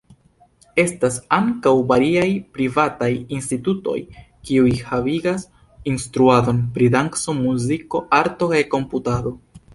Estas 0.83 1.17
ankaŭ 1.35 1.73
variaj 1.91 2.29
privataj 2.57 3.09
institutoj 3.41 3.99
kiuj 4.49 4.73
havigas 4.89 5.45
instruadon 5.93 6.65
pri 6.79 6.91
danco, 6.99 7.37
muziko, 7.45 8.05
arto 8.23 8.51
kaj 8.57 8.65
komputado. 8.75 9.37